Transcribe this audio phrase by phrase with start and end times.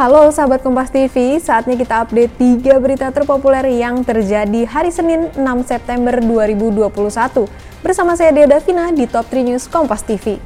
[0.00, 5.44] Halo sahabat Kompas TV, saatnya kita update 3 berita terpopuler yang terjadi hari Senin 6
[5.68, 7.44] September 2021.
[7.84, 10.40] Bersama saya Dea Davina di Top 3 News Kompas TV.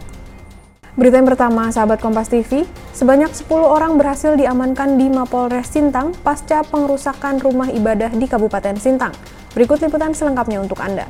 [0.98, 2.67] Berita yang pertama, sahabat Kompas TV,
[2.98, 9.14] sebanyak 10 orang berhasil diamankan di Mapolres Sintang pasca pengerusakan rumah ibadah di Kabupaten Sintang.
[9.54, 11.06] Berikut liputan selengkapnya untuk Anda.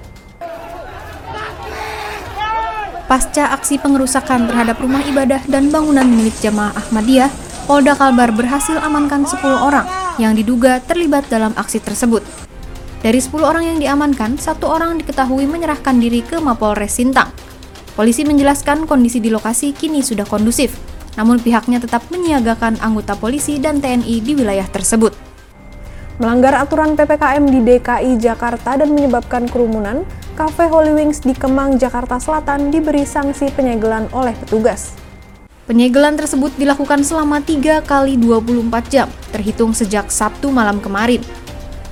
[3.08, 9.24] Pasca aksi pengerusakan terhadap rumah ibadah dan bangunan milik jamaah Ahmadiyah, Polda Kalbar berhasil amankan
[9.24, 9.88] 10 orang
[10.20, 12.20] yang diduga terlibat dalam aksi tersebut.
[13.00, 17.32] Dari 10 orang yang diamankan, satu orang diketahui menyerahkan diri ke Mapolres Sintang.
[17.96, 20.76] Polisi menjelaskan kondisi di lokasi kini sudah kondusif,
[21.16, 25.16] namun pihaknya tetap menyiagakan anggota polisi dan TNI di wilayah tersebut.
[26.20, 30.04] Melanggar aturan PPKM di DKI Jakarta dan menyebabkan kerumunan,
[30.36, 35.03] Cafe Holy Wings di Kemang, Jakarta Selatan diberi sanksi penyegelan oleh petugas.
[35.64, 41.24] Penyegelan tersebut dilakukan selama 3 kali 24 jam, terhitung sejak Sabtu malam kemarin.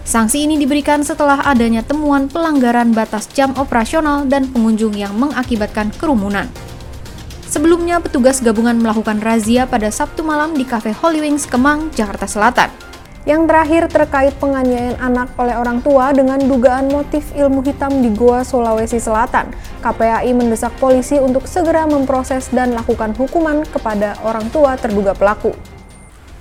[0.05, 6.53] Sanksi ini diberikan setelah adanya temuan pelanggaran batas jam operasional dan pengunjung yang mengakibatkan kerumunan.
[7.49, 12.92] Sebelumnya, petugas gabungan melakukan razia pada Sabtu malam di Cafe Holy Wings Kemang, Jakarta Selatan.
[13.23, 18.43] Yang terakhir terkait penganiayaan anak oleh orang tua dengan dugaan motif ilmu hitam di Goa,
[18.43, 19.55] Sulawesi Selatan.
[19.79, 25.55] KPAI mendesak polisi untuk segera memproses dan lakukan hukuman kepada orang tua terduga pelaku.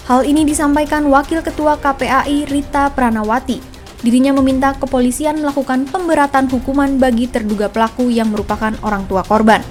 [0.09, 3.61] Hal ini disampaikan Wakil Ketua KPAI Rita Pranawati.
[4.01, 9.61] Dirinya meminta kepolisian melakukan pemberatan hukuman bagi terduga pelaku yang merupakan orang tua korban.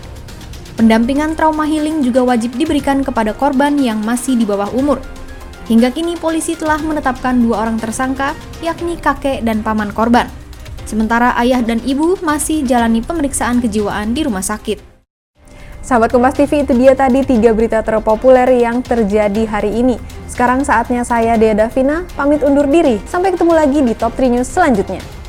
[0.79, 5.03] Pendampingan trauma healing juga wajib diberikan kepada korban yang masih di bawah umur,
[5.71, 10.27] Hingga kini polisi telah menetapkan dua orang tersangka, yakni kakek dan paman korban.
[10.83, 14.83] Sementara ayah dan ibu masih jalani pemeriksaan kejiwaan di rumah sakit.
[15.79, 19.95] Sahabat Kompas TV itu dia tadi tiga berita terpopuler yang terjadi hari ini.
[20.27, 22.99] Sekarang saatnya saya Dea Davina pamit undur diri.
[23.07, 25.20] Sampai ketemu lagi di Top 3 News selanjutnya.